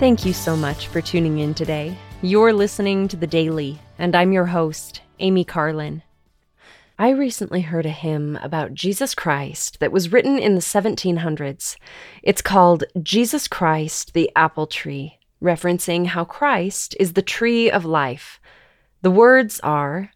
Thank 0.00 0.24
you 0.24 0.32
so 0.32 0.56
much 0.56 0.86
for 0.86 1.02
tuning 1.02 1.40
in 1.40 1.52
today. 1.52 1.94
You're 2.22 2.54
listening 2.54 3.06
to 3.08 3.18
The 3.18 3.26
Daily, 3.26 3.78
and 3.98 4.16
I'm 4.16 4.32
your 4.32 4.46
host, 4.46 5.02
Amy 5.18 5.44
Carlin. 5.44 6.02
I 6.98 7.10
recently 7.10 7.60
heard 7.60 7.84
a 7.84 7.90
hymn 7.90 8.38
about 8.42 8.72
Jesus 8.72 9.14
Christ 9.14 9.78
that 9.80 9.92
was 9.92 10.10
written 10.10 10.38
in 10.38 10.54
the 10.54 10.62
1700s. 10.62 11.76
It's 12.22 12.40
called 12.40 12.84
Jesus 13.02 13.46
Christ, 13.46 14.14
the 14.14 14.30
Apple 14.34 14.66
Tree, 14.66 15.18
referencing 15.42 16.06
how 16.06 16.24
Christ 16.24 16.96
is 16.98 17.12
the 17.12 17.20
tree 17.20 17.70
of 17.70 17.84
life. 17.84 18.40
The 19.02 19.10
words 19.10 19.60
are 19.60 20.12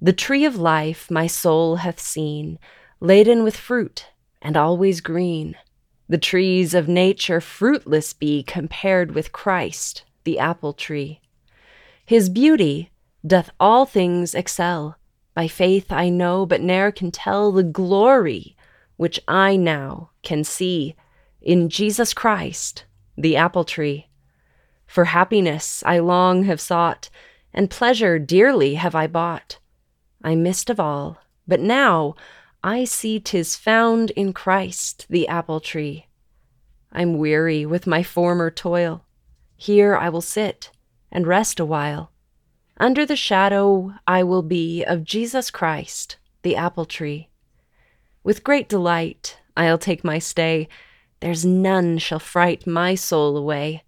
The 0.00 0.12
tree 0.12 0.44
of 0.44 0.54
life 0.54 1.10
my 1.10 1.26
soul 1.26 1.76
hath 1.78 1.98
seen, 1.98 2.60
laden 3.00 3.42
with 3.42 3.56
fruit 3.56 4.06
and 4.40 4.56
always 4.56 5.00
green. 5.00 5.56
The 6.08 6.18
trees 6.18 6.74
of 6.74 6.86
nature 6.86 7.40
fruitless 7.40 8.12
be 8.12 8.42
compared 8.42 9.12
with 9.12 9.32
Christ, 9.32 10.04
the 10.24 10.38
apple 10.38 10.74
tree. 10.74 11.20
His 12.04 12.28
beauty 12.28 12.90
doth 13.26 13.50
all 13.58 13.86
things 13.86 14.34
excel. 14.34 14.98
By 15.34 15.48
faith 15.48 15.90
I 15.90 16.10
know, 16.10 16.44
but 16.44 16.60
ne'er 16.60 16.92
can 16.92 17.10
tell 17.10 17.50
the 17.50 17.62
glory 17.62 18.54
which 18.96 19.18
I 19.26 19.56
now 19.56 20.10
can 20.22 20.44
see 20.44 20.94
in 21.40 21.68
Jesus 21.68 22.14
Christ, 22.14 22.84
the 23.16 23.36
apple 23.36 23.64
tree. 23.64 24.08
For 24.86 25.06
happiness 25.06 25.82
I 25.86 25.98
long 25.98 26.44
have 26.44 26.60
sought, 26.60 27.08
and 27.52 27.70
pleasure 27.70 28.18
dearly 28.18 28.74
have 28.74 28.94
I 28.94 29.06
bought. 29.06 29.58
I 30.22 30.34
missed 30.34 30.70
of 30.70 30.78
all, 30.78 31.18
but 31.48 31.60
now 31.60 32.14
I 32.66 32.84
see 32.84 33.20
'tis 33.20 33.56
found 33.56 34.10
in 34.12 34.32
Christ 34.32 35.04
the 35.10 35.28
apple 35.28 35.60
tree. 35.60 36.06
I'm 36.90 37.18
weary 37.18 37.66
with 37.66 37.86
my 37.86 38.02
former 38.02 38.50
toil. 38.50 39.04
Here 39.54 39.94
I 39.94 40.08
will 40.08 40.22
sit 40.22 40.70
and 41.12 41.26
rest 41.26 41.60
awhile. 41.60 42.10
Under 42.78 43.04
the 43.04 43.16
shadow 43.16 43.92
I 44.06 44.22
will 44.22 44.40
be 44.40 44.82
of 44.82 45.04
Jesus 45.04 45.50
Christ, 45.50 46.16
the 46.40 46.56
apple 46.56 46.86
tree. 46.86 47.28
With 48.22 48.42
great 48.42 48.70
delight 48.70 49.38
I'll 49.54 49.76
take 49.76 50.02
my 50.02 50.18
stay. 50.18 50.66
There's 51.20 51.44
none 51.44 51.98
shall 51.98 52.18
fright 52.18 52.66
my 52.66 52.94
soul 52.94 53.36
away. 53.36 53.84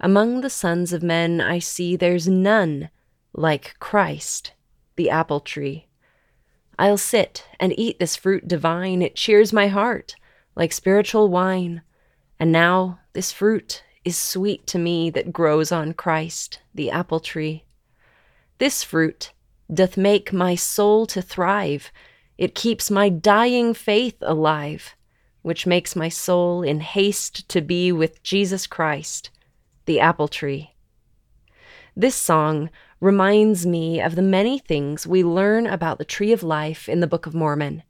Among 0.00 0.40
the 0.40 0.50
sons 0.50 0.92
of 0.92 1.04
men 1.04 1.40
I 1.40 1.60
see 1.60 1.94
there's 1.94 2.26
none 2.26 2.90
like 3.32 3.76
Christ, 3.78 4.54
the 4.96 5.08
apple 5.08 5.38
tree. 5.38 5.87
I'll 6.78 6.98
sit 6.98 7.44
and 7.58 7.76
eat 7.78 7.98
this 7.98 8.14
fruit 8.14 8.46
divine. 8.46 9.02
It 9.02 9.16
cheers 9.16 9.52
my 9.52 9.66
heart 9.66 10.14
like 10.54 10.72
spiritual 10.72 11.28
wine. 11.28 11.82
And 12.38 12.52
now 12.52 13.00
this 13.14 13.32
fruit 13.32 13.82
is 14.04 14.16
sweet 14.16 14.66
to 14.68 14.78
me 14.78 15.10
that 15.10 15.32
grows 15.32 15.72
on 15.72 15.92
Christ, 15.92 16.60
the 16.74 16.90
apple 16.90 17.20
tree. 17.20 17.64
This 18.58 18.84
fruit 18.84 19.32
doth 19.72 19.96
make 19.96 20.32
my 20.32 20.54
soul 20.54 21.06
to 21.06 21.20
thrive. 21.20 21.90
It 22.36 22.54
keeps 22.54 22.90
my 22.90 23.08
dying 23.08 23.74
faith 23.74 24.16
alive, 24.22 24.94
which 25.42 25.66
makes 25.66 25.96
my 25.96 26.08
soul 26.08 26.62
in 26.62 26.80
haste 26.80 27.48
to 27.48 27.60
be 27.60 27.92
with 27.92 28.22
Jesus 28.22 28.66
Christ, 28.66 29.30
the 29.86 30.00
apple 30.00 30.28
tree. 30.28 30.74
This 32.00 32.14
song 32.14 32.70
reminds 33.00 33.66
me 33.66 34.00
of 34.00 34.14
the 34.14 34.22
many 34.22 34.60
things 34.60 35.04
we 35.04 35.24
learn 35.24 35.66
about 35.66 35.98
the 35.98 36.04
tree 36.04 36.30
of 36.30 36.44
life 36.44 36.88
in 36.88 37.00
the 37.00 37.08
Book 37.08 37.26
of 37.26 37.34
Mormon. 37.34 37.82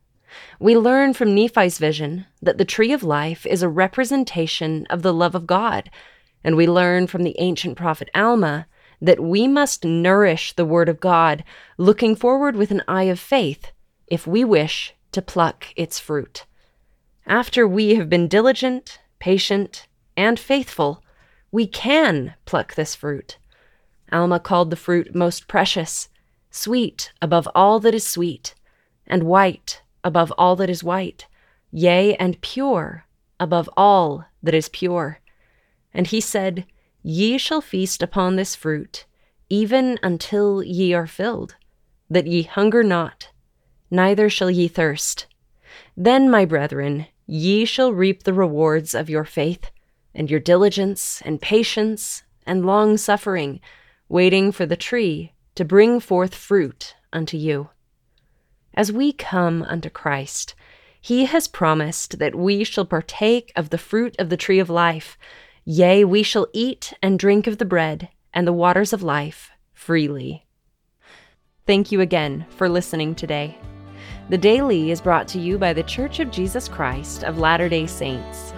We 0.58 0.78
learn 0.78 1.12
from 1.12 1.34
Nephi's 1.34 1.76
vision 1.76 2.24
that 2.40 2.56
the 2.56 2.64
tree 2.64 2.90
of 2.94 3.02
life 3.02 3.44
is 3.44 3.62
a 3.62 3.68
representation 3.68 4.86
of 4.88 5.02
the 5.02 5.12
love 5.12 5.34
of 5.34 5.46
God, 5.46 5.90
and 6.42 6.56
we 6.56 6.66
learn 6.66 7.06
from 7.06 7.22
the 7.22 7.36
ancient 7.38 7.76
prophet 7.76 8.08
Alma 8.14 8.66
that 9.02 9.20
we 9.20 9.46
must 9.46 9.84
nourish 9.84 10.54
the 10.54 10.64
word 10.64 10.88
of 10.88 11.00
God, 11.00 11.44
looking 11.76 12.16
forward 12.16 12.56
with 12.56 12.70
an 12.70 12.82
eye 12.88 13.10
of 13.12 13.20
faith, 13.20 13.72
if 14.06 14.26
we 14.26 14.42
wish 14.42 14.94
to 15.12 15.20
pluck 15.20 15.66
its 15.76 15.98
fruit. 15.98 16.46
After 17.26 17.68
we 17.68 17.96
have 17.96 18.08
been 18.08 18.26
diligent, 18.26 19.00
patient, 19.18 19.86
and 20.16 20.40
faithful, 20.40 21.04
we 21.52 21.66
can 21.66 22.32
pluck 22.46 22.74
this 22.74 22.94
fruit. 22.94 23.36
Alma 24.10 24.40
called 24.40 24.70
the 24.70 24.76
fruit 24.76 25.14
most 25.14 25.48
precious, 25.48 26.08
sweet 26.50 27.12
above 27.20 27.48
all 27.54 27.78
that 27.80 27.94
is 27.94 28.06
sweet, 28.06 28.54
and 29.06 29.22
white 29.22 29.82
above 30.02 30.32
all 30.38 30.56
that 30.56 30.70
is 30.70 30.84
white, 30.84 31.26
yea, 31.70 32.14
and 32.16 32.40
pure 32.40 33.04
above 33.38 33.68
all 33.76 34.24
that 34.42 34.54
is 34.54 34.68
pure. 34.68 35.20
And 35.92 36.06
he 36.06 36.20
said, 36.20 36.64
Ye 37.02 37.38
shall 37.38 37.60
feast 37.60 38.02
upon 38.02 38.36
this 38.36 38.54
fruit, 38.54 39.04
even 39.48 39.98
until 40.02 40.62
ye 40.62 40.92
are 40.94 41.06
filled, 41.06 41.56
that 42.10 42.26
ye 42.26 42.42
hunger 42.42 42.82
not, 42.82 43.30
neither 43.90 44.28
shall 44.28 44.50
ye 44.50 44.68
thirst. 44.68 45.26
Then, 45.96 46.30
my 46.30 46.44
brethren, 46.44 47.06
ye 47.26 47.64
shall 47.64 47.92
reap 47.92 48.22
the 48.22 48.32
rewards 48.32 48.94
of 48.94 49.10
your 49.10 49.24
faith, 49.24 49.70
and 50.14 50.30
your 50.30 50.40
diligence, 50.40 51.22
and 51.24 51.40
patience, 51.40 52.22
and 52.46 52.64
long 52.64 52.96
suffering 52.96 53.60
waiting 54.08 54.52
for 54.52 54.66
the 54.66 54.76
tree 54.76 55.32
to 55.54 55.64
bring 55.64 56.00
forth 56.00 56.34
fruit 56.34 56.94
unto 57.12 57.36
you. 57.36 57.70
As 58.74 58.92
we 58.92 59.12
come 59.12 59.62
unto 59.64 59.90
Christ, 59.90 60.54
he 61.00 61.24
has 61.26 61.48
promised 61.48 62.18
that 62.18 62.34
we 62.34 62.64
shall 62.64 62.84
partake 62.84 63.52
of 63.56 63.70
the 63.70 63.78
fruit 63.78 64.14
of 64.18 64.30
the 64.30 64.36
tree 64.36 64.58
of 64.58 64.70
life, 64.70 65.18
yea, 65.64 66.04
we 66.04 66.22
shall 66.22 66.46
eat 66.52 66.92
and 67.02 67.18
drink 67.18 67.46
of 67.46 67.58
the 67.58 67.64
bread 67.64 68.08
and 68.32 68.46
the 68.46 68.52
waters 68.52 68.92
of 68.92 69.02
life 69.02 69.50
freely. 69.72 70.46
Thank 71.66 71.92
you 71.92 72.00
again 72.00 72.46
for 72.50 72.68
listening 72.68 73.14
today. 73.14 73.58
The 74.28 74.38
Daily 74.38 74.90
is 74.90 75.00
brought 75.00 75.28
to 75.28 75.38
you 75.38 75.58
by 75.58 75.72
The 75.72 75.82
Church 75.82 76.20
of 76.20 76.30
Jesus 76.30 76.68
Christ 76.68 77.24
of 77.24 77.38
Latter 77.38 77.68
day 77.68 77.86
Saints. 77.86 78.52